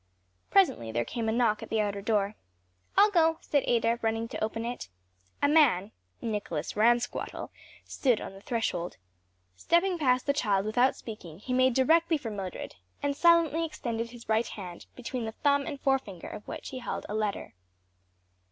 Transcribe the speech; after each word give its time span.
Presently 0.49 0.91
there 0.91 1.05
came 1.05 1.29
a 1.29 1.31
knock 1.31 1.61
at 1.61 1.69
the 1.69 1.79
outer 1.79 2.01
door. 2.01 2.33
"I'll 2.97 3.11
go," 3.11 3.37
said 3.39 3.63
Ada, 3.67 3.99
running 4.01 4.27
to 4.29 4.43
open 4.43 4.65
it. 4.65 4.89
A 5.43 5.47
man, 5.47 5.91
Nicholas 6.23 6.73
Ransquattle, 6.75 7.51
stood 7.85 8.19
on 8.19 8.33
the 8.33 8.41
threshold. 8.41 8.97
Stepping 9.55 9.99
past 9.99 10.25
the 10.25 10.33
child 10.33 10.65
without 10.65 10.95
speaking, 10.95 11.37
he 11.37 11.53
made 11.53 11.75
directly 11.75 12.17
for 12.17 12.31
Mildred, 12.31 12.77
and 13.03 13.15
silently 13.15 13.63
extended 13.63 14.09
his 14.09 14.27
right 14.27 14.47
hand, 14.47 14.87
between 14.95 15.25
the 15.25 15.33
thumb 15.33 15.67
and 15.67 15.79
forefinger 15.79 16.29
of 16.29 16.47
which 16.47 16.69
he 16.69 16.79
held 16.79 17.05
a 17.07 17.13
letter. 17.13 17.53